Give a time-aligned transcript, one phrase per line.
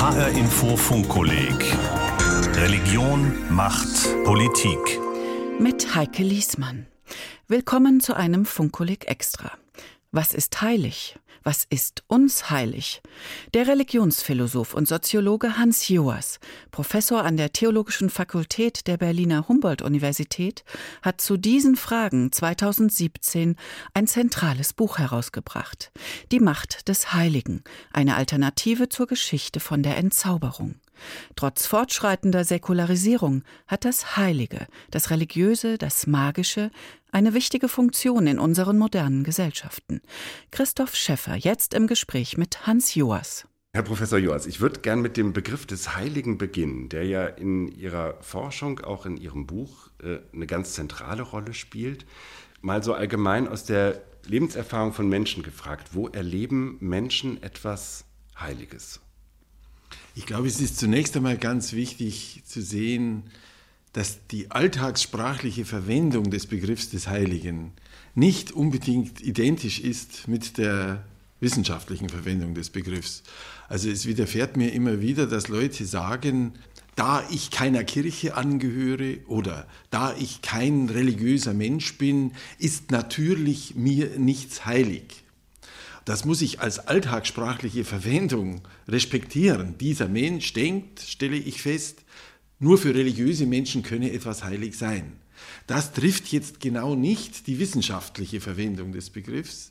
[0.00, 1.76] HR Info Funkkolleg
[2.54, 4.98] Religion, Macht, Politik.
[5.58, 6.86] Mit Heike Liesmann.
[7.48, 9.59] Willkommen zu einem Funkkolleg Extra.
[10.12, 11.16] Was ist heilig?
[11.44, 13.00] Was ist uns heilig?
[13.54, 16.40] Der Religionsphilosoph und Soziologe Hans Joas,
[16.72, 20.64] Professor an der Theologischen Fakultät der Berliner Humboldt-Universität,
[21.00, 23.54] hat zu diesen Fragen 2017
[23.94, 25.92] ein zentrales Buch herausgebracht.
[26.32, 30.74] Die Macht des Heiligen, eine Alternative zur Geschichte von der Entzauberung.
[31.36, 36.70] Trotz fortschreitender Säkularisierung hat das Heilige, das Religiöse, das Magische
[37.12, 40.00] eine wichtige Funktion in unseren modernen Gesellschaften.
[40.50, 43.46] Christoph Schäffer jetzt im Gespräch mit Hans Joas.
[43.72, 47.68] Herr Professor Joas, ich würde gern mit dem Begriff des Heiligen beginnen, der ja in
[47.68, 52.04] Ihrer Forschung, auch in Ihrem Buch, äh, eine ganz zentrale Rolle spielt.
[52.62, 58.04] Mal so allgemein aus der Lebenserfahrung von Menschen gefragt, wo erleben Menschen etwas
[58.38, 59.00] Heiliges?
[60.14, 63.24] Ich glaube, es ist zunächst einmal ganz wichtig zu sehen,
[63.92, 67.72] dass die alltagssprachliche Verwendung des Begriffs des Heiligen
[68.14, 71.04] nicht unbedingt identisch ist mit der
[71.40, 73.22] wissenschaftlichen Verwendung des Begriffs.
[73.68, 76.54] Also es widerfährt mir immer wieder, dass Leute sagen,
[76.96, 84.18] da ich keiner Kirche angehöre oder da ich kein religiöser Mensch bin, ist natürlich mir
[84.18, 85.24] nichts heilig.
[86.10, 89.78] Das muss ich als alltagssprachliche Verwendung respektieren.
[89.78, 92.02] Dieser Mensch denkt, stelle ich fest,
[92.58, 95.20] nur für religiöse Menschen könne etwas heilig sein.
[95.68, 99.70] Das trifft jetzt genau nicht die wissenschaftliche Verwendung des Begriffs,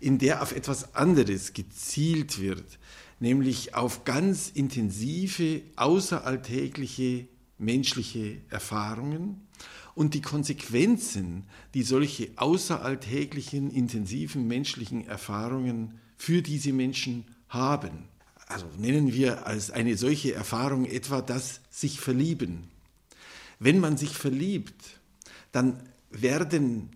[0.00, 2.78] in der auf etwas anderes gezielt wird,
[3.20, 9.46] nämlich auf ganz intensive, außeralltägliche menschliche Erfahrungen
[9.94, 18.08] und die Konsequenzen, die solche außeralltäglichen, intensiven menschlichen Erfahrungen für diese Menschen haben
[18.46, 22.68] also nennen wir als eine solche Erfahrung etwa das sich verlieben.
[23.58, 25.00] Wenn man sich verliebt,
[25.52, 26.90] dann werden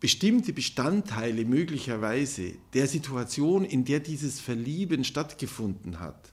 [0.00, 6.32] bestimmte Bestandteile möglicherweise der Situation, in der dieses Verlieben stattgefunden hat,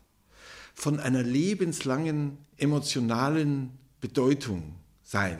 [0.73, 5.39] von einer lebenslangen emotionalen Bedeutung sein.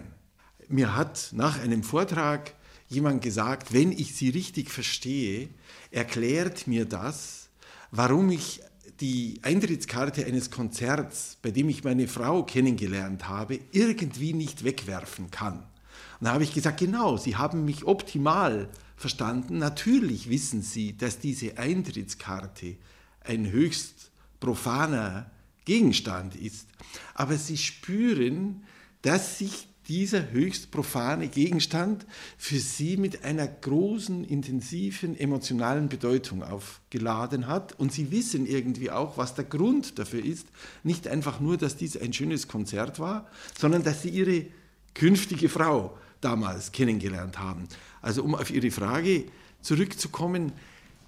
[0.70, 2.54] Mir hat nach einem Vortrag
[2.90, 5.50] jemand gesagt, wenn ich Sie richtig verstehe,
[5.92, 7.48] erklärt mir das,
[7.92, 8.62] warum ich
[9.00, 15.60] die Eintrittskarte eines Konzerts, bei dem ich meine Frau kennengelernt habe, irgendwie nicht wegwerfen kann.
[16.20, 19.60] Und da habe ich gesagt, genau, Sie haben mich optimal verstanden.
[19.60, 22.76] Natürlich wissen Sie, dass diese Eintrittskarte
[23.24, 24.12] ein höchst
[24.42, 25.32] profaner
[25.64, 26.68] Gegenstand ist.
[27.14, 28.64] Aber Sie spüren,
[29.02, 32.06] dass sich dieser höchst profane Gegenstand
[32.38, 37.80] für sie mit einer großen, intensiven, emotionalen Bedeutung aufgeladen hat.
[37.80, 40.48] Und sie wissen irgendwie auch, was der Grund dafür ist.
[40.84, 44.46] Nicht einfach nur, dass dies ein schönes Konzert war, sondern dass sie ihre
[44.94, 47.68] künftige Frau damals kennengelernt haben.
[48.02, 49.26] Also um auf Ihre Frage
[49.62, 50.52] zurückzukommen,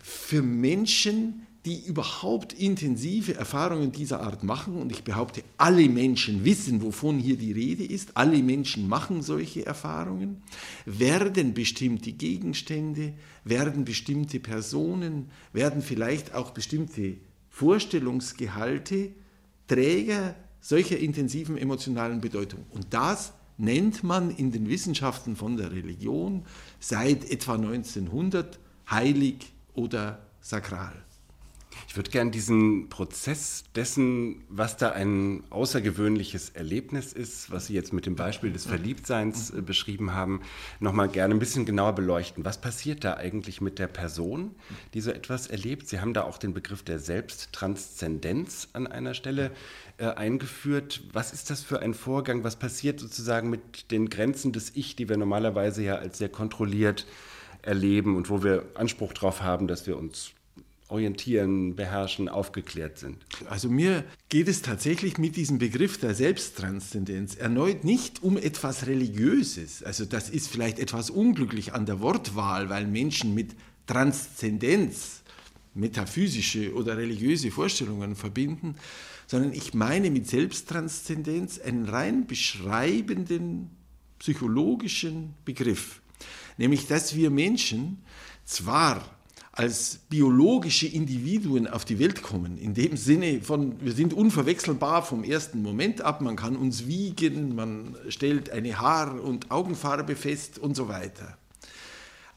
[0.02, 6.82] für Menschen, die überhaupt intensive Erfahrungen dieser Art machen, und ich behaupte, alle Menschen wissen,
[6.82, 10.42] wovon hier die Rede ist, alle Menschen machen solche Erfahrungen,
[10.86, 17.18] werden bestimmte Gegenstände, werden bestimmte Personen, werden vielleicht auch bestimmte
[17.50, 19.12] Vorstellungsgehalte
[19.68, 22.66] Träger solcher intensiven emotionalen Bedeutung.
[22.72, 26.46] Und das nennt man in den Wissenschaften von der Religion
[26.80, 28.58] seit etwa 1900
[28.90, 30.94] heilig oder sakral.
[31.90, 37.94] Ich würde gerne diesen Prozess dessen, was da ein außergewöhnliches Erlebnis ist, was Sie jetzt
[37.94, 40.42] mit dem Beispiel des Verliebtseins äh, beschrieben haben,
[40.80, 42.46] nochmal gerne ein bisschen genauer beleuchten.
[42.46, 44.52] Was passiert da eigentlich mit der Person,
[44.94, 45.88] die so etwas erlebt?
[45.88, 49.50] Sie haben da auch den Begriff der Selbsttranszendenz an einer Stelle
[49.98, 51.02] äh, eingeführt.
[51.12, 52.44] Was ist das für ein Vorgang?
[52.44, 57.08] Was passiert sozusagen mit den Grenzen des Ich, die wir normalerweise ja als sehr kontrolliert
[57.64, 60.34] erleben und wo wir Anspruch darauf haben, dass wir uns
[60.90, 63.18] orientieren, beherrschen, aufgeklärt sind.
[63.48, 69.84] Also mir geht es tatsächlich mit diesem Begriff der Selbsttranszendenz erneut nicht um etwas Religiöses.
[69.84, 73.56] Also das ist vielleicht etwas unglücklich an der Wortwahl, weil Menschen mit
[73.86, 75.22] Transzendenz
[75.76, 78.76] metaphysische oder religiöse Vorstellungen verbinden,
[79.28, 83.70] sondern ich meine mit Selbsttranszendenz einen rein beschreibenden
[84.18, 86.02] psychologischen Begriff,
[86.58, 88.02] nämlich dass wir Menschen
[88.44, 89.19] zwar
[89.60, 92.58] als biologische Individuen auf die Welt kommen.
[92.58, 97.56] In dem Sinne von, wir sind unverwechselbar vom ersten Moment ab, man kann uns wiegen,
[97.56, 101.38] man stellt eine Haar- und Augenfarbe fest und so weiter.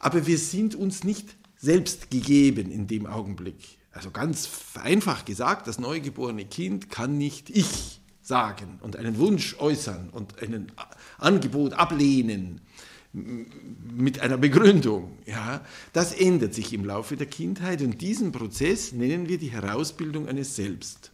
[0.00, 3.78] Aber wir sind uns nicht selbst gegeben in dem Augenblick.
[3.92, 4.48] Also ganz
[4.82, 10.72] einfach gesagt, das neugeborene Kind kann nicht ich sagen und einen Wunsch äußern und ein
[11.18, 12.62] Angebot ablehnen
[13.12, 15.18] mit einer Begründung.
[15.26, 20.28] Ja, das ändert sich im Laufe der Kindheit und diesen Prozess nennen wir die Herausbildung
[20.28, 21.12] eines Selbst.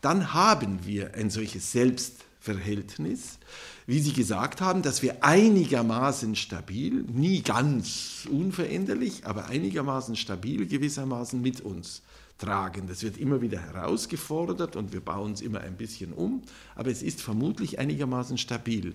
[0.00, 3.38] Dann haben wir ein solches Selbstverhältnis,
[3.86, 11.40] wie Sie gesagt haben, dass wir einigermaßen stabil, nie ganz unveränderlich, aber einigermaßen stabil gewissermaßen
[11.40, 12.02] mit uns
[12.38, 12.86] tragen.
[12.86, 16.42] Das wird immer wieder herausgefordert und wir bauen es immer ein bisschen um,
[16.74, 18.94] aber es ist vermutlich einigermaßen stabil.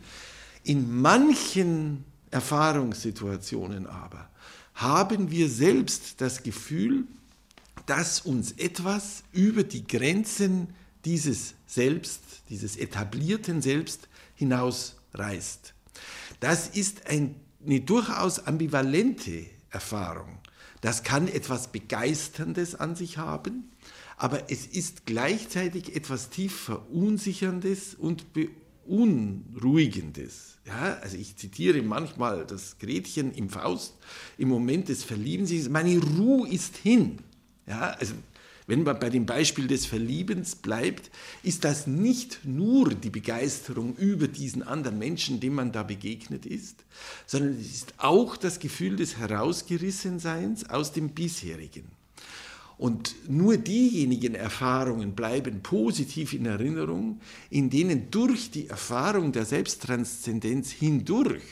[0.64, 4.30] In manchen Erfahrungssituationen aber
[4.74, 7.06] haben wir selbst das Gefühl,
[7.86, 10.74] dass uns etwas über die Grenzen
[11.06, 15.74] dieses Selbst, dieses etablierten Selbst hinausreißt.
[16.40, 20.40] Das ist eine durchaus ambivalente Erfahrung.
[20.82, 23.72] Das kann etwas Begeisterndes an sich haben,
[24.18, 28.26] aber es ist gleichzeitig etwas tief Verunsicherndes und
[28.86, 30.60] Beunruhigendes.
[30.66, 33.96] Ja, also ich zitiere manchmal das Gretchen im Faust
[34.38, 37.20] im Moment des Verliebens, meine Ruhe ist hin.
[37.68, 38.14] Ja, also
[38.68, 41.12] wenn man bei dem Beispiel des Verliebens bleibt,
[41.44, 46.86] ist das nicht nur die Begeisterung über diesen anderen Menschen, dem man da begegnet ist,
[47.26, 52.01] sondern es ist auch das Gefühl des Herausgerissenseins aus dem bisherigen.
[52.82, 60.72] Und nur diejenigen Erfahrungen bleiben positiv in Erinnerung, in denen durch die Erfahrung der Selbsttranszendenz
[60.72, 61.44] hindurch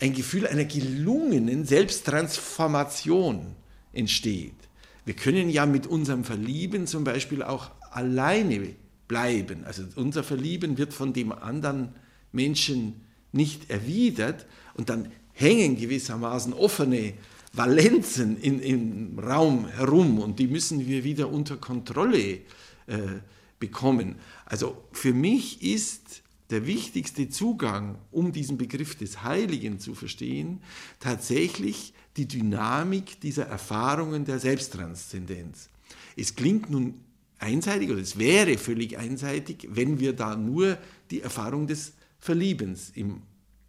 [0.00, 3.54] ein Gefühl einer gelungenen Selbsttransformation
[3.92, 4.56] entsteht.
[5.04, 8.70] Wir können ja mit unserem Verlieben zum Beispiel auch alleine
[9.06, 9.62] bleiben.
[9.62, 11.90] Also unser Verlieben wird von dem anderen
[12.32, 17.14] Menschen nicht erwidert und dann hängen gewissermaßen offene
[17.52, 22.40] Valenzen in, im Raum herum und die müssen wir wieder unter Kontrolle
[22.86, 23.20] äh,
[23.58, 24.16] bekommen.
[24.46, 30.60] Also für mich ist der wichtigste Zugang, um diesen Begriff des Heiligen zu verstehen,
[31.00, 35.68] tatsächlich die Dynamik dieser Erfahrungen der Selbsttranszendenz.
[36.16, 36.94] Es klingt nun
[37.38, 40.78] einseitig oder es wäre völlig einseitig, wenn wir da nur
[41.10, 43.22] die Erfahrung des Verliebens im,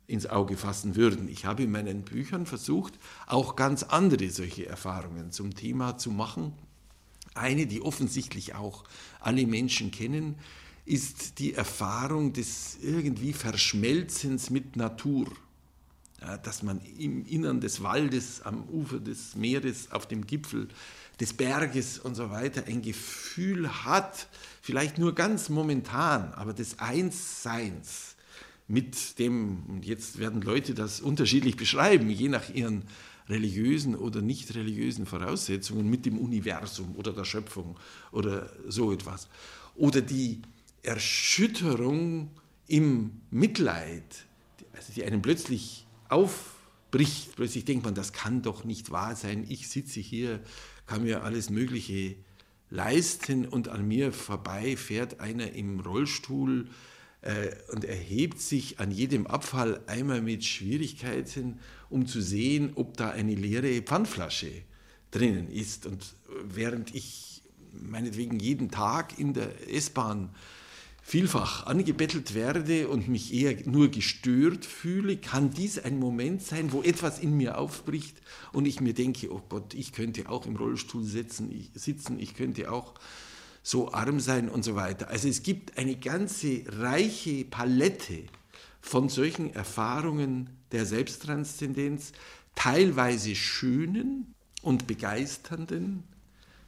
[0.08, 1.28] ins Auge fassen würden.
[1.28, 2.94] Ich habe in meinen Büchern versucht,
[3.28, 6.54] auch ganz andere solche Erfahrungen zum Thema zu machen.
[7.36, 8.84] Eine, die offensichtlich auch
[9.20, 10.36] alle Menschen kennen,
[10.86, 15.28] ist die Erfahrung des irgendwie Verschmelzens mit Natur
[16.44, 20.68] dass man im Innern des Waldes, am Ufer des Meeres, auf dem Gipfel
[21.20, 24.28] des Berges und so weiter ein Gefühl hat,
[24.62, 28.13] vielleicht nur ganz momentan, aber des Einsseins
[28.68, 32.84] mit dem, und jetzt werden Leute das unterschiedlich beschreiben, je nach ihren
[33.30, 37.78] religiösen oder nicht religiösen Voraussetzungen, mit dem Universum oder der Schöpfung
[38.12, 39.30] oder so etwas.
[39.76, 40.42] Oder die
[40.82, 42.32] Erschütterung
[42.68, 44.26] im Mitleid,
[44.74, 47.36] also die einen plötzlich aufbricht.
[47.36, 49.46] Plötzlich denkt man, das kann doch nicht wahr sein.
[49.48, 50.42] Ich sitze hier,
[50.86, 52.16] kann mir alles Mögliche
[52.70, 56.68] leisten und an mir vorbei fährt einer im Rollstuhl
[57.24, 61.60] äh, und erhebt sich an jedem Abfall einmal mit Schwierigkeiten,
[61.90, 64.52] um zu sehen, ob da eine leere Pfandflasche
[65.12, 65.86] drinnen ist.
[65.86, 67.42] Und während ich
[67.72, 70.30] meinetwegen jeden Tag in der S-Bahn
[71.02, 76.82] vielfach angebettelt werde und mich eher nur gestört fühle, kann dies ein Moment sein, wo
[76.82, 78.18] etwas in mir aufbricht
[78.54, 82.36] und ich mir denke, oh Gott, ich könnte auch im Rollstuhl sitzen, ich, sitzen, ich
[82.36, 82.94] könnte auch
[83.64, 85.08] so arm sein und so weiter.
[85.08, 88.26] Also es gibt eine ganze reiche Palette
[88.82, 92.12] von solchen Erfahrungen der Selbsttranszendenz,
[92.56, 96.04] teilweise schönen und begeisternden,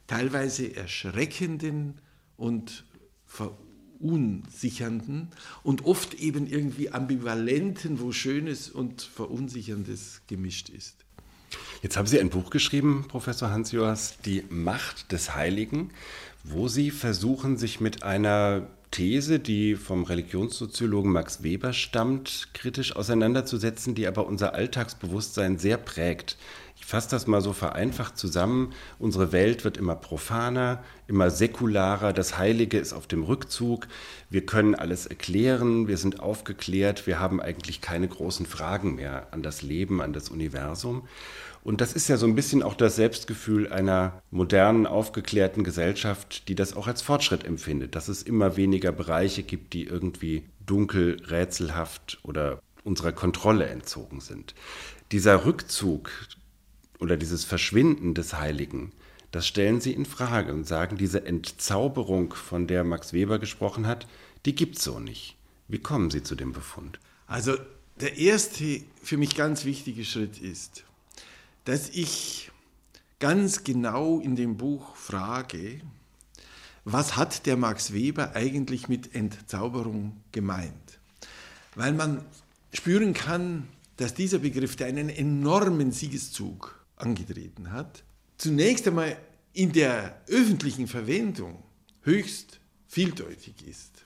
[0.06, 2.00] teilweise erschreckenden
[2.38, 2.84] und
[3.26, 5.28] verunsichernden
[5.62, 10.96] und oft eben irgendwie ambivalenten, wo Schönes und Verunsicherndes gemischt ist.
[11.82, 15.90] Jetzt haben Sie ein Buch geschrieben, Professor Hans-Joas, Die Macht des Heiligen,
[16.48, 23.94] wo Sie versuchen, sich mit einer These, die vom Religionssoziologen Max Weber stammt, kritisch auseinanderzusetzen,
[23.94, 26.36] die aber unser Alltagsbewusstsein sehr prägt.
[26.78, 28.72] Ich fasse das mal so vereinfacht zusammen.
[28.98, 33.88] Unsere Welt wird immer profaner, immer säkularer, das Heilige ist auf dem Rückzug,
[34.30, 39.42] wir können alles erklären, wir sind aufgeklärt, wir haben eigentlich keine großen Fragen mehr an
[39.42, 41.08] das Leben, an das Universum.
[41.66, 46.54] Und das ist ja so ein bisschen auch das Selbstgefühl einer modernen, aufgeklärten Gesellschaft, die
[46.54, 52.20] das auch als Fortschritt empfindet, dass es immer weniger Bereiche gibt, die irgendwie dunkel, rätselhaft
[52.22, 54.54] oder unserer Kontrolle entzogen sind.
[55.10, 56.12] Dieser Rückzug
[57.00, 58.92] oder dieses Verschwinden des Heiligen,
[59.32, 64.06] Das stellen Sie in Frage und sagen, diese Entzauberung, von der Max Weber gesprochen hat,
[64.46, 65.36] die gibt es so nicht.
[65.66, 67.00] Wie kommen Sie zu dem Befund?
[67.26, 67.56] Also
[68.00, 70.85] der erste für mich ganz wichtige Schritt ist,
[71.66, 72.50] dass ich
[73.18, 75.80] ganz genau in dem Buch frage,
[76.84, 81.00] was hat der Max Weber eigentlich mit Entzauberung gemeint?
[81.74, 82.24] Weil man
[82.72, 88.04] spüren kann, dass dieser Begriff, der einen enormen Siegeszug angetreten hat,
[88.38, 89.16] zunächst einmal
[89.52, 91.64] in der öffentlichen Verwendung
[92.02, 94.04] höchst vieldeutig ist.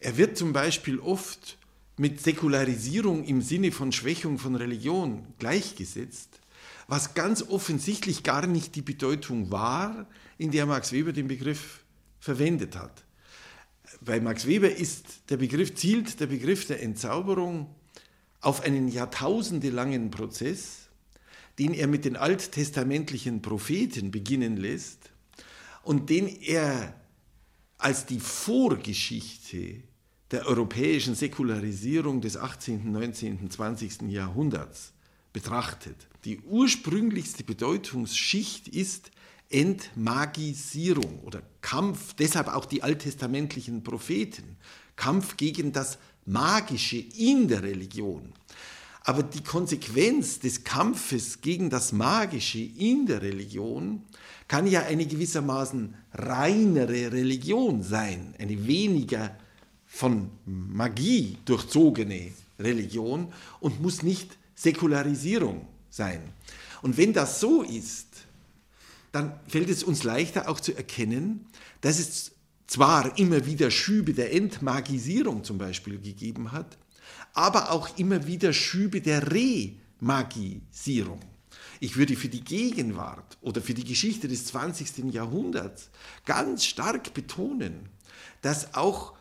[0.00, 1.56] Er wird zum Beispiel oft
[2.02, 6.40] mit Säkularisierung im Sinne von Schwächung von Religion gleichgesetzt,
[6.88, 11.84] was ganz offensichtlich gar nicht die Bedeutung war, in der Max Weber den Begriff
[12.18, 13.04] verwendet hat.
[14.00, 17.72] Bei Max Weber ist der Begriff, zielt der Begriff der Entzauberung
[18.40, 20.88] auf einen jahrtausendelangen Prozess,
[21.60, 25.12] den er mit den alttestamentlichen Propheten beginnen lässt
[25.84, 27.00] und den er
[27.78, 29.84] als die Vorgeschichte
[30.32, 34.02] der europäischen Säkularisierung des 18., 19., 20.
[34.08, 34.92] Jahrhunderts
[35.32, 36.08] betrachtet.
[36.24, 39.10] Die ursprünglichste Bedeutungsschicht ist
[39.50, 44.56] Entmagisierung oder Kampf, deshalb auch die alttestamentlichen Propheten,
[44.96, 48.32] Kampf gegen das Magische in der Religion.
[49.04, 54.04] Aber die Konsequenz des Kampfes gegen das Magische in der Religion
[54.48, 59.36] kann ja eine gewissermaßen reinere Religion sein, eine weniger
[59.92, 63.30] von Magie durchzogene Religion
[63.60, 66.22] und muss nicht Säkularisierung sein.
[66.80, 68.06] Und wenn das so ist,
[69.12, 71.44] dann fällt es uns leichter auch zu erkennen,
[71.82, 72.32] dass es
[72.66, 76.78] zwar immer wieder Schübe der Entmagisierung zum Beispiel gegeben hat,
[77.34, 81.20] aber auch immer wieder Schübe der Remagisierung.
[81.80, 85.12] Ich würde für die Gegenwart oder für die Geschichte des 20.
[85.12, 85.90] Jahrhunderts
[86.24, 87.90] ganz stark betonen,
[88.40, 89.12] dass auch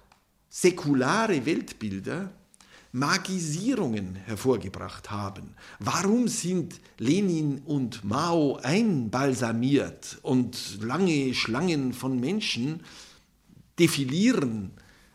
[0.52, 2.30] säkulare Weltbilder
[2.92, 5.56] Magisierungen hervorgebracht haben.
[5.80, 12.84] Warum sind Lenin und Mao einbalsamiert und lange Schlangen von Menschen
[13.80, 14.72] defilieren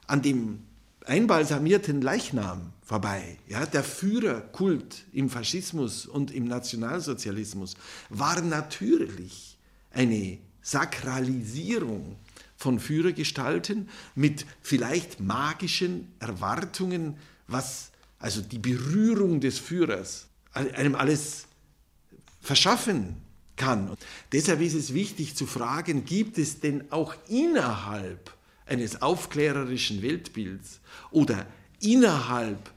[0.07, 0.61] an dem
[1.05, 3.39] einbalsamierten Leichnam vorbei.
[3.47, 7.75] Ja, der Führerkult im Faschismus und im Nationalsozialismus
[8.09, 9.59] war natürlich
[9.91, 12.17] eine Sakralisierung
[12.57, 17.17] von Führergestalten mit vielleicht magischen Erwartungen
[17.49, 21.47] was also die Berührung des Führers einem alles
[22.41, 23.17] verschaffen
[23.57, 23.91] kann.
[23.91, 23.99] Und
[24.33, 28.35] deshalb ist es wichtig zu fragen, gibt es denn auch innerhalb
[28.65, 31.47] eines aufklärerischen Weltbilds oder
[31.81, 32.71] innerhalb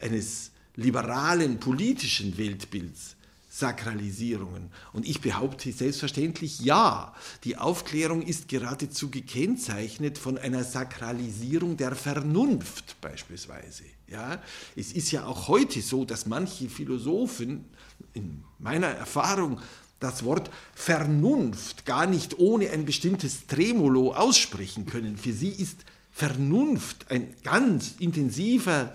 [0.00, 3.15] eines liberalen politischen Weltbilds
[3.58, 4.70] Sakralisierungen.
[4.92, 7.14] Und ich behaupte selbstverständlich ja.
[7.44, 13.84] Die Aufklärung ist geradezu gekennzeichnet von einer Sakralisierung der Vernunft beispielsweise.
[14.08, 14.42] Ja,
[14.76, 17.64] es ist ja auch heute so, dass manche Philosophen
[18.12, 19.58] in meiner Erfahrung
[20.00, 25.16] das Wort Vernunft gar nicht ohne ein bestimmtes Tremolo aussprechen können.
[25.16, 25.78] Für sie ist
[26.12, 28.92] Vernunft ein ganz intensiver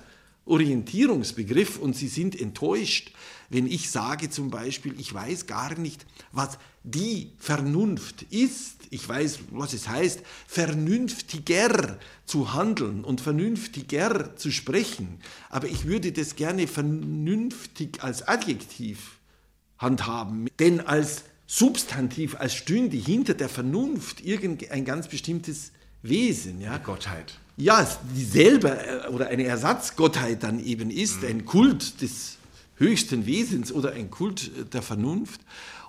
[0.51, 3.13] Orientierungsbegriff und sie sind enttäuscht,
[3.49, 8.77] wenn ich sage zum Beispiel, ich weiß gar nicht, was die Vernunft ist.
[8.89, 15.19] Ich weiß, was es heißt, vernünftiger zu handeln und vernünftiger zu sprechen.
[15.49, 19.19] Aber ich würde das gerne vernünftig als Adjektiv
[19.77, 20.47] handhaben.
[20.59, 26.61] Denn als Substantiv, als stünde hinter der Vernunft irgendein ganz bestimmtes Wesen.
[26.61, 26.77] Ja?
[26.77, 27.37] Die Gottheit.
[27.61, 31.27] Ja, die selber äh, oder eine Ersatzgottheit dann eben ist, mhm.
[31.27, 32.39] ein Kult des
[32.77, 35.41] höchsten Wesens oder ein Kult der Vernunft.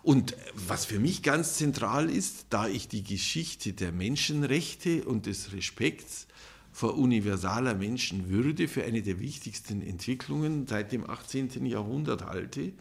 [0.03, 5.55] Und was für mich ganz zentral ist, da ich die Geschichte der Menschenrechte und des
[5.55, 6.27] Respekts
[6.73, 11.65] vor universaler Menschenwürde für eine der wichtigsten Entwicklungen seit dem 18.
[11.65, 12.73] Jahrhundert halte,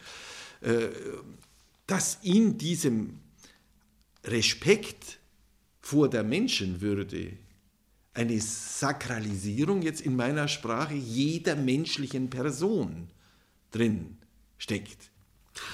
[0.59, 0.89] äh,
[1.87, 3.19] dass in diesem
[4.25, 5.19] Respekt
[5.79, 7.31] vor der Menschenwürde
[8.13, 13.09] eine Sakralisierung jetzt in meiner Sprache jeder menschlichen Person
[13.71, 14.17] drin
[14.57, 15.11] steckt.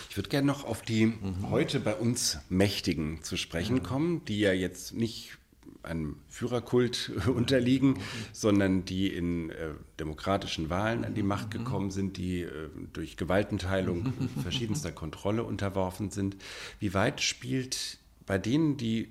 [0.09, 1.49] Ich würde gerne noch auf die mhm.
[1.49, 3.83] heute bei uns Mächtigen zu sprechen ja.
[3.83, 5.37] kommen, die ja jetzt nicht
[5.83, 7.97] einem Führerkult unterliegen, mhm.
[8.33, 11.29] sondern die in äh, demokratischen Wahlen an die mhm.
[11.29, 16.35] Macht gekommen sind, die äh, durch Gewaltenteilung verschiedenster Kontrolle unterworfen sind.
[16.79, 19.09] Wie weit spielt bei denen, die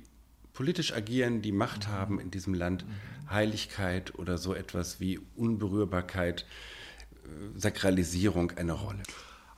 [0.56, 2.84] politisch agieren, die Macht haben in diesem Land,
[3.30, 6.46] Heiligkeit oder so etwas wie Unberührbarkeit,
[7.54, 9.02] Sakralisierung eine Rolle?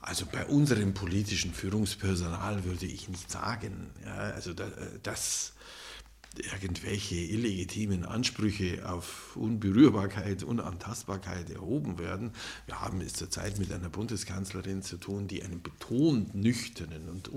[0.01, 4.67] Also bei unserem politischen Führungspersonal würde ich nicht sagen, ja, also da,
[5.03, 5.53] dass
[6.61, 12.31] irgendwelche illegitimen Ansprüche auf Unberührbarkeit, Unantastbarkeit erhoben werden.
[12.65, 17.29] Wir haben es zurzeit mit einer Bundeskanzlerin zu tun, die einen betont nüchternen und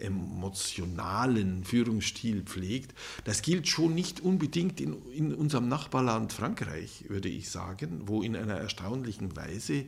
[0.00, 2.94] unemotionalen Führungsstil pflegt.
[3.24, 8.36] Das gilt schon nicht unbedingt in, in unserem Nachbarland Frankreich, würde ich sagen, wo in
[8.36, 9.84] einer erstaunlichen Weise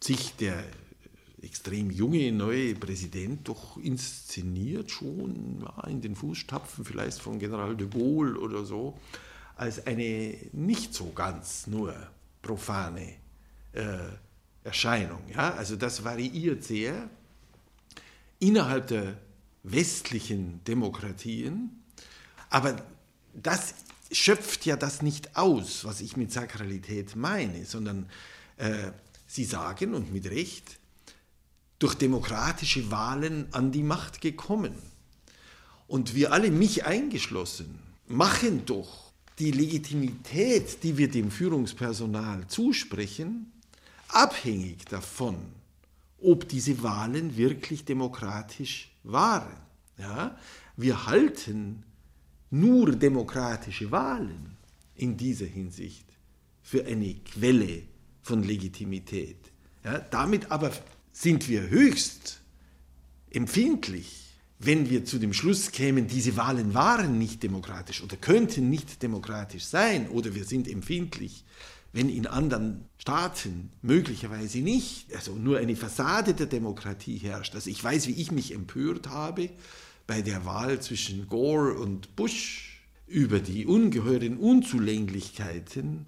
[0.00, 0.64] sich der
[1.42, 7.88] extrem junge neue Präsident doch inszeniert, schon ja, in den Fußstapfen vielleicht von General de
[7.88, 8.98] Gaulle oder so,
[9.54, 11.94] als eine nicht so ganz nur
[12.42, 13.14] profane
[13.72, 13.98] äh,
[14.64, 15.20] Erscheinung.
[15.32, 15.54] Ja?
[15.54, 17.08] Also das variiert sehr
[18.38, 19.16] innerhalb der
[19.70, 21.82] westlichen Demokratien,
[22.50, 22.76] aber
[23.34, 23.74] das
[24.12, 28.08] schöpft ja das nicht aus, was ich mit Sakralität meine, sondern
[28.56, 28.92] äh,
[29.26, 30.78] Sie sagen, und mit Recht,
[31.78, 34.74] durch demokratische Wahlen an die Macht gekommen.
[35.88, 43.52] Und wir alle, mich eingeschlossen, machen doch die Legitimität, die wir dem Führungspersonal zusprechen,
[44.08, 45.36] abhängig davon,
[46.22, 49.56] ob diese Wahlen wirklich demokratisch waren.
[49.98, 50.38] Ja?
[50.76, 51.84] Wir halten
[52.50, 54.56] nur demokratische Wahlen
[54.94, 56.06] in dieser Hinsicht
[56.62, 57.82] für eine Quelle
[58.22, 59.38] von Legitimität.
[59.84, 59.98] Ja?
[59.98, 60.72] Damit aber
[61.12, 62.40] sind wir höchst
[63.30, 64.26] empfindlich,
[64.58, 69.64] wenn wir zu dem Schluss kämen, diese Wahlen waren nicht demokratisch oder könnten nicht demokratisch
[69.64, 71.44] sein, oder wir sind empfindlich,
[71.96, 77.54] wenn in anderen Staaten möglicherweise nicht, also nur eine Fassade der Demokratie herrscht.
[77.54, 79.48] Also ich weiß, wie ich mich empört habe
[80.06, 86.04] bei der Wahl zwischen Gore und Bush über die ungeheuren Unzulänglichkeiten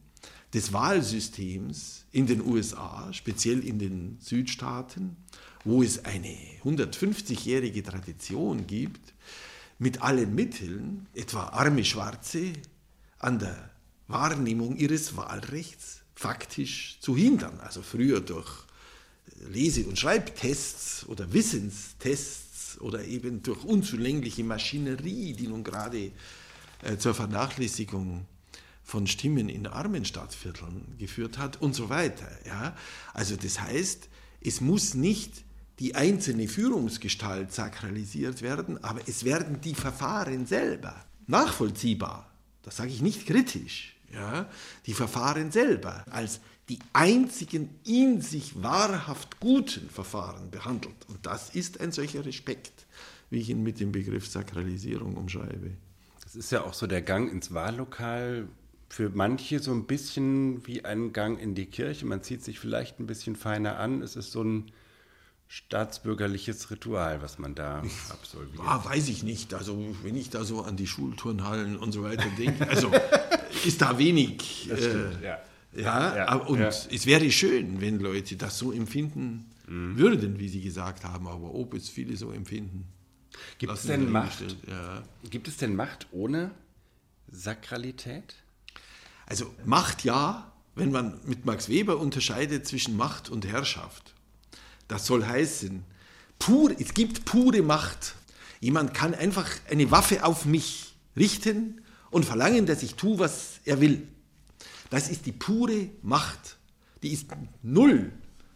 [0.52, 5.16] des Wahlsystems in den USA, speziell in den Südstaaten,
[5.64, 9.14] wo es eine 150-jährige Tradition gibt,
[9.78, 12.52] mit allen Mitteln, etwa arme Schwarze,
[13.18, 13.70] an der
[14.08, 17.60] Wahrnehmung ihres Wahlrechts faktisch zu hindern.
[17.60, 18.50] Also früher durch
[19.50, 26.10] Lese- und Schreibtests oder Wissenstests oder eben durch unzulängliche Maschinerie, die nun gerade
[26.82, 28.26] äh, zur Vernachlässigung
[28.82, 32.28] von Stimmen in armen Stadtvierteln geführt hat und so weiter.
[32.46, 32.74] Ja?
[33.12, 34.08] Also das heißt,
[34.40, 35.44] es muss nicht
[35.78, 43.02] die einzelne Führungsgestalt sakralisiert werden, aber es werden die Verfahren selber nachvollziehbar, das sage ich
[43.02, 44.48] nicht kritisch, ja?
[44.86, 50.96] die Verfahren selber als die einzigen in sich wahrhaft guten Verfahren behandelt.
[51.08, 52.86] Und das ist ein solcher Respekt,
[53.30, 55.70] wie ich ihn mit dem Begriff Sakralisierung umschreibe.
[56.22, 58.48] Das ist ja auch so der Gang ins Wahllokal,
[58.90, 62.06] für manche so ein bisschen wie ein Gang in die Kirche.
[62.06, 64.02] Man zieht sich vielleicht ein bisschen feiner an.
[64.02, 64.72] Es ist so ein
[65.46, 68.60] staatsbürgerliches Ritual, was man da absolviert.
[68.64, 69.54] Ah, weiß ich nicht.
[69.54, 72.90] Also wenn ich da so an die Schulturnhallen und so weiter denke, also
[73.64, 74.66] ist da wenig.
[74.68, 75.38] Das stimmt, äh, ja.
[75.76, 76.68] Ja, Ja, und ja.
[76.68, 79.98] es wäre schön, wenn Leute das so empfinden Mhm.
[79.98, 81.26] würden, wie sie gesagt haben.
[81.28, 82.86] Aber ob es viele so empfinden,
[83.58, 84.42] Gibt es, denn Macht.
[84.66, 85.02] Ja.
[85.30, 86.50] gibt es denn Macht ohne
[87.30, 88.34] Sakralität?
[89.26, 94.14] Also Macht ja, wenn man mit Max Weber unterscheidet zwischen Macht und Herrschaft.
[94.88, 95.84] Das soll heißen,
[96.38, 98.14] pur, es gibt pure Macht.
[98.60, 103.80] Jemand kann einfach eine Waffe auf mich richten und verlangen, dass ich tue, was er
[103.80, 104.06] will.
[104.90, 106.56] Das ist die pure Macht.
[107.02, 107.26] Die ist
[107.62, 108.12] null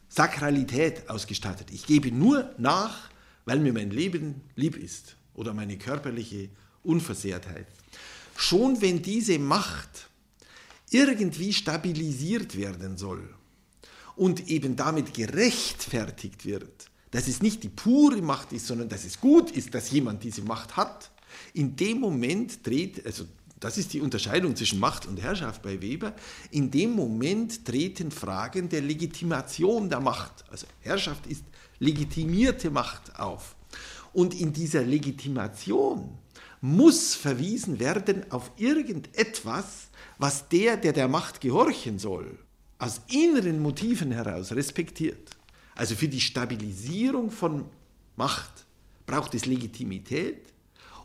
[0.09, 1.71] Sakralität ausgestattet.
[1.71, 3.11] Ich gebe nur nach,
[3.45, 6.49] weil mir mein Leben lieb ist oder meine körperliche
[6.83, 7.67] Unversehrtheit.
[8.37, 10.09] Schon wenn diese Macht
[10.91, 13.35] irgendwie stabilisiert werden soll
[14.17, 19.21] und eben damit gerechtfertigt wird, dass es nicht die pure Macht ist, sondern dass es
[19.21, 21.11] gut ist, dass jemand diese Macht hat,
[21.55, 23.25] in dem Moment dreht, also
[23.63, 26.15] das ist die Unterscheidung zwischen Macht und Herrschaft bei Weber,
[26.51, 30.45] in dem Moment treten Fragen der Legitimation der Macht.
[30.51, 31.45] Also Herrschaft ist
[31.79, 33.55] legitimierte Macht auf.
[34.13, 36.19] Und in dieser Legitimation
[36.61, 42.39] muss verwiesen werden auf irgendetwas, was der, der der Macht gehorchen soll,
[42.79, 45.31] aus inneren Motiven heraus respektiert.
[45.77, 47.67] Also für die Stabilisierung von
[48.17, 48.67] Macht
[49.07, 50.52] braucht es Legitimität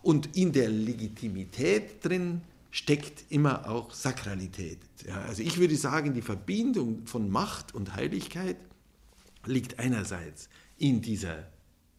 [0.08, 2.40] und in der Legitimität drin
[2.72, 4.80] steckt immer auch Sakralität.
[5.06, 8.56] Ja, also ich würde sagen, die Verbindung von Macht und Heiligkeit
[9.46, 11.52] liegt einerseits in dieser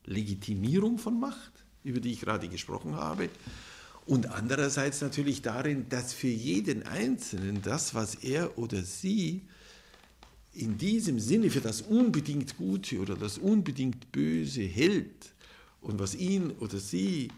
[0.07, 1.53] Legitimierung von Macht,
[1.85, 3.29] über die ich gerade gesprochen habe,
[4.07, 9.43] und andererseits natürlich darin, dass für jeden Einzelnen das, was er oder sie
[10.55, 15.35] in diesem Sinne für das unbedingt Gute oder das unbedingt Böse hält
[15.83, 17.29] und was ihn oder sie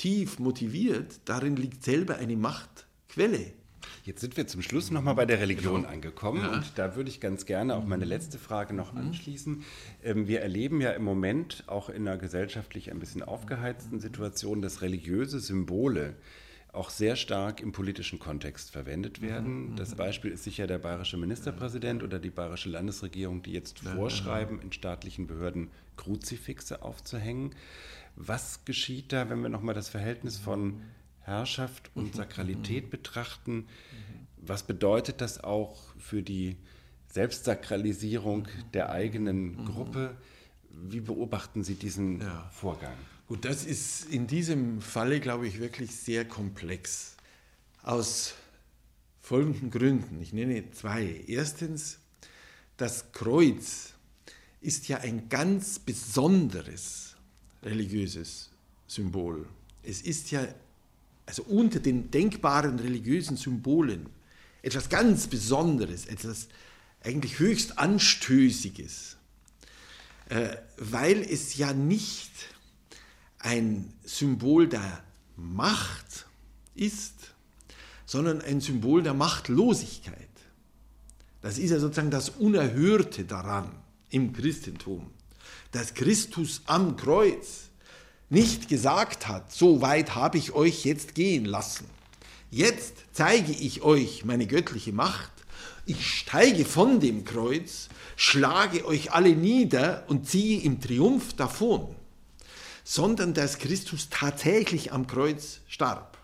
[0.00, 3.52] tief motiviert, darin liegt selber eine Machtquelle.
[4.02, 5.92] Jetzt sind wir zum Schluss nochmal bei der Religion genau.
[5.92, 6.54] angekommen ja.
[6.54, 9.00] und da würde ich ganz gerne auch meine letzte Frage noch mhm.
[9.00, 9.62] anschließen.
[10.02, 14.80] Ähm, wir erleben ja im Moment auch in einer gesellschaftlich ein bisschen aufgeheizten Situation, dass
[14.80, 16.14] religiöse Symbole
[16.72, 19.72] auch sehr stark im politischen Kontext verwendet werden.
[19.72, 19.76] Mhm.
[19.76, 24.72] Das Beispiel ist sicher der bayerische Ministerpräsident oder die bayerische Landesregierung, die jetzt vorschreiben, in
[24.72, 27.54] staatlichen Behörden Kruzifixe aufzuhängen.
[28.16, 30.82] Was geschieht da, wenn wir nochmal das Verhältnis von
[31.20, 32.16] Herrschaft und mhm.
[32.16, 32.90] Sakralität mhm.
[32.90, 33.54] betrachten?
[33.56, 33.66] Mhm.
[34.38, 36.56] Was bedeutet das auch für die
[37.12, 40.16] Selbstsakralisierung der eigenen Gruppe?
[40.70, 42.48] Wie beobachten Sie diesen ja.
[42.52, 42.94] Vorgang?
[43.26, 47.16] Gut, das ist in diesem Falle, glaube ich, wirklich sehr komplex.
[47.82, 48.34] Aus
[49.20, 50.20] folgenden Gründen.
[50.20, 51.24] Ich nenne zwei.
[51.26, 51.98] Erstens,
[52.76, 53.94] das Kreuz
[54.60, 57.09] ist ja ein ganz besonderes
[57.62, 58.50] religiöses
[58.86, 59.46] Symbol.
[59.82, 60.46] Es ist ja
[61.26, 64.06] also unter den denkbaren religiösen Symbolen
[64.62, 66.48] etwas ganz Besonderes, etwas
[67.02, 69.16] eigentlich höchst Anstößiges,
[70.28, 72.32] äh, weil es ja nicht
[73.38, 75.02] ein Symbol der
[75.36, 76.26] Macht
[76.74, 77.34] ist,
[78.04, 80.16] sondern ein Symbol der Machtlosigkeit.
[81.40, 83.70] Das ist ja sozusagen das Unerhörte daran
[84.10, 85.10] im Christentum
[85.72, 87.70] dass Christus am Kreuz
[88.28, 91.86] nicht gesagt hat, so weit habe ich euch jetzt gehen lassen.
[92.50, 95.30] Jetzt zeige ich euch meine göttliche Macht.
[95.86, 101.88] Ich steige von dem Kreuz, schlage euch alle nieder und ziehe im Triumph davon,
[102.84, 106.18] sondern dass Christus tatsächlich am Kreuz starb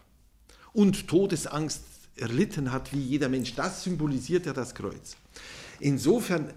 [0.72, 1.82] und Todesangst
[2.16, 3.54] erlitten hat, wie jeder Mensch.
[3.54, 5.16] Das symbolisiert ja das Kreuz.
[5.80, 6.52] Insofern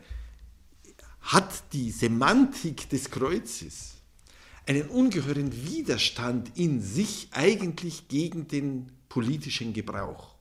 [1.29, 3.93] hat die Semantik des Kreuzes
[4.65, 10.33] einen ungeheuren Widerstand in sich eigentlich gegen den politischen Gebrauch.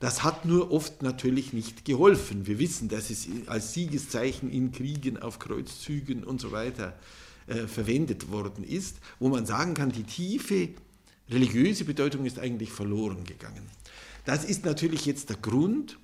[0.00, 2.46] Das hat nur oft natürlich nicht geholfen.
[2.46, 6.98] Wir wissen, dass es als Siegeszeichen in Kriegen, auf Kreuzzügen und so weiter
[7.46, 10.70] äh, verwendet worden ist, wo man sagen kann, die tiefe
[11.28, 13.68] religiöse Bedeutung ist eigentlich verloren gegangen.
[14.24, 15.98] Das ist natürlich jetzt der Grund,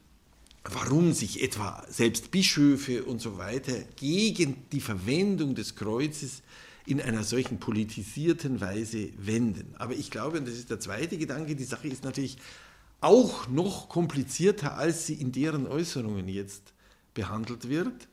[0.72, 6.42] warum sich etwa selbst Bischöfe und so weiter gegen die Verwendung des Kreuzes
[6.86, 9.74] in einer solchen politisierten Weise wenden.
[9.78, 12.38] Aber ich glaube, und das ist der zweite Gedanke, die Sache ist natürlich
[13.00, 16.72] auch noch komplizierter, als sie in deren Äußerungen jetzt
[17.14, 18.08] behandelt wird,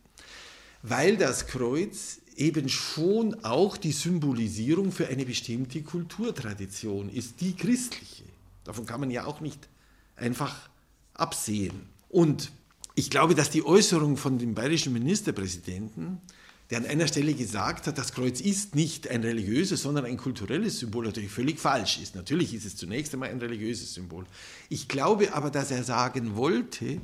[0.84, 8.24] weil das Kreuz eben schon auch die Symbolisierung für eine bestimmte Kulturtradition ist, die christliche.
[8.64, 9.70] Davon kann man ja auch nicht
[10.16, 10.70] einfach
[11.14, 11.95] absehen.
[12.16, 12.54] Und
[12.96, 16.22] ich glaube, dass die Äußerung von dem bayerischen Ministerpräsidenten,
[16.70, 20.80] der an einer Stelle gesagt hat, das Kreuz ist nicht ein religiöses, sondern ein kulturelles
[20.80, 22.16] Symbol, natürlich völlig falsch ist.
[22.16, 24.24] Natürlich ist es zunächst einmal ein religiöses Symbol.
[24.70, 27.02] Ich glaube aber, dass er sagen wollte,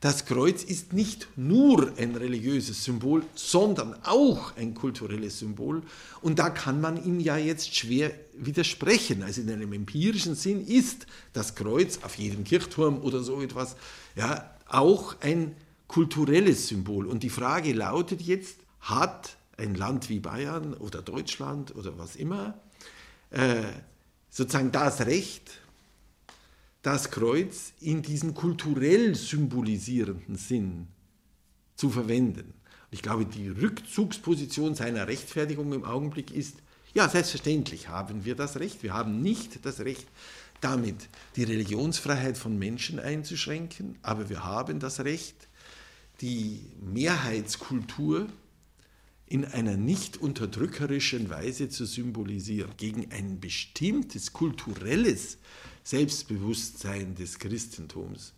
[0.00, 5.82] das Kreuz ist nicht nur ein religiöses Symbol, sondern auch ein kulturelles Symbol.
[6.20, 9.24] Und da kann man ihm ja jetzt schwer widersprechen.
[9.24, 13.74] Also in einem empirischen Sinn ist das Kreuz auf jedem Kirchturm oder so etwas
[14.14, 15.56] ja, auch ein
[15.88, 17.06] kulturelles Symbol.
[17.06, 22.54] Und die Frage lautet jetzt, hat ein Land wie Bayern oder Deutschland oder was immer
[23.30, 23.64] äh,
[24.30, 25.50] sozusagen das Recht,
[26.82, 30.88] das Kreuz in diesem kulturell symbolisierenden Sinn
[31.74, 32.54] zu verwenden.
[32.90, 36.56] Ich glaube, die Rückzugsposition seiner Rechtfertigung im Augenblick ist,
[36.94, 38.82] ja, selbstverständlich haben wir das Recht.
[38.82, 40.06] Wir haben nicht das Recht,
[40.60, 45.48] damit die Religionsfreiheit von Menschen einzuschränken, aber wir haben das Recht,
[46.20, 48.26] die Mehrheitskultur
[49.26, 55.38] in einer nicht unterdrückerischen Weise zu symbolisieren, gegen ein bestimmtes kulturelles
[55.88, 58.34] Selbstbewusstsein des Christentums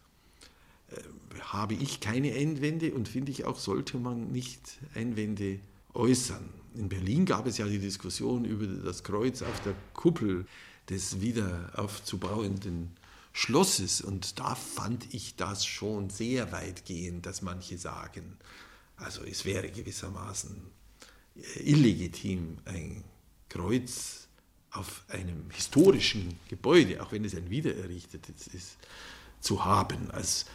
[0.93, 1.01] äh,
[1.41, 5.59] habe ich keine Einwände und finde ich auch, sollte man nicht Einwände
[5.93, 6.49] äußern.
[6.77, 10.47] In Berlin gab es ja die Diskussion über das Kreuz auf der Kuppel
[10.91, 12.93] des wieder aufzubauenden
[13.33, 14.01] Schlosses.
[14.01, 18.37] Und da fand ich das schon sehr weitgehend, dass manche sagen,
[18.95, 20.57] also es wäre gewissermaßen
[21.35, 23.03] äh, illegitim, ein
[23.49, 24.20] Kreuz
[24.73, 28.77] auf einem historischen Gebäude, auch wenn es ein wiedererrichtetes ist,
[29.41, 30.11] zu haben.
[30.11, 30.47] Als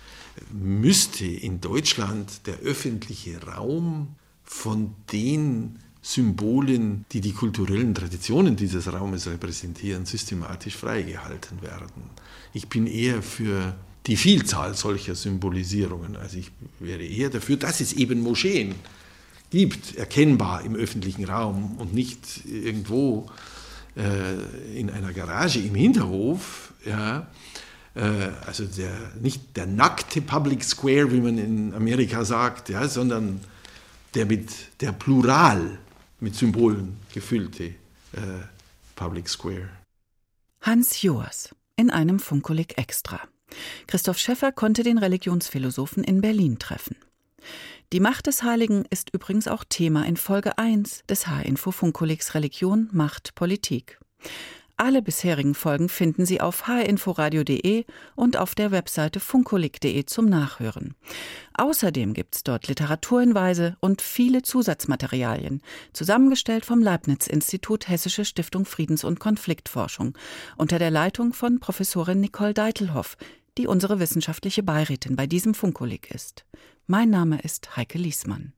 [0.51, 9.25] müsste in Deutschland der öffentliche Raum von den Symbolen, die die kulturellen Traditionen dieses Raumes
[9.25, 12.03] repräsentieren, systematisch freigehalten werden.
[12.53, 13.75] Ich bin eher für
[14.05, 16.15] die Vielzahl solcher Symbolisierungen.
[16.15, 18.75] Also ich wäre eher dafür, dass es eben Moscheen
[19.49, 23.27] gibt, erkennbar im öffentlichen Raum und nicht irgendwo
[23.95, 26.73] äh, in einer Garage im Hinterhof.
[26.85, 27.27] Ja,
[27.95, 28.01] äh,
[28.45, 33.41] also der, nicht der nackte Public Square, wie man in Amerika sagt, ja, sondern
[34.13, 35.77] der mit der Plural
[36.19, 37.73] mit Symbolen gefüllte äh,
[38.95, 39.69] Public Square.
[40.61, 43.21] Hans Joas in einem Funkolik Extra.
[43.87, 46.95] Christoph Schäffer konnte den Religionsphilosophen in Berlin treffen.
[47.93, 52.89] Die Macht des Heiligen ist übrigens auch Thema in Folge 1 des H-Info Funkolix Religion,
[52.91, 53.99] Macht, Politik.
[54.75, 60.95] Alle bisherigen Folgen finden Sie auf hinforadio.de und auf der Webseite funkolik.de zum Nachhören.
[61.53, 65.61] Außerdem gibt's dort Literaturhinweise und viele Zusatzmaterialien,
[65.93, 70.17] zusammengestellt vom Leibniz-Institut Hessische Stiftung Friedens- und Konfliktforschung
[70.57, 73.15] unter der Leitung von Professorin Nicole Deitelhoff,
[73.57, 76.45] die unsere wissenschaftliche Beirätin bei diesem Funkolik ist.
[76.87, 78.53] Mein Name ist Heike Liesmann.